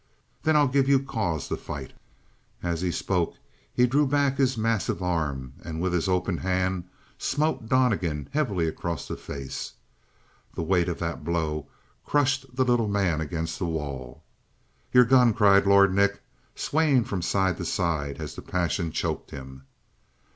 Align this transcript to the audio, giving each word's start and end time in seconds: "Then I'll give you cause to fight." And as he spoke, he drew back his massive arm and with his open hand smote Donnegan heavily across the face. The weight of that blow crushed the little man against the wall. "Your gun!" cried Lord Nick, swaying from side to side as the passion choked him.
"Then 0.41 0.55
I'll 0.55 0.67
give 0.67 0.89
you 0.89 0.99
cause 0.99 1.47
to 1.49 1.55
fight." 1.55 1.93
And 2.63 2.73
as 2.73 2.81
he 2.81 2.89
spoke, 2.91 3.35
he 3.71 3.85
drew 3.85 4.07
back 4.07 4.35
his 4.35 4.57
massive 4.57 5.03
arm 5.03 5.53
and 5.63 5.79
with 5.79 5.93
his 5.93 6.09
open 6.09 6.39
hand 6.39 6.85
smote 7.19 7.69
Donnegan 7.69 8.27
heavily 8.33 8.67
across 8.67 9.07
the 9.07 9.15
face. 9.15 9.73
The 10.55 10.63
weight 10.63 10.89
of 10.89 10.97
that 10.97 11.23
blow 11.23 11.67
crushed 12.03 12.47
the 12.55 12.65
little 12.65 12.87
man 12.87 13.21
against 13.21 13.59
the 13.59 13.67
wall. 13.67 14.23
"Your 14.91 15.05
gun!" 15.05 15.35
cried 15.35 15.67
Lord 15.67 15.93
Nick, 15.93 16.19
swaying 16.55 17.03
from 17.03 17.21
side 17.21 17.57
to 17.57 17.65
side 17.65 18.19
as 18.19 18.33
the 18.35 18.41
passion 18.41 18.91
choked 18.91 19.29
him. 19.29 19.65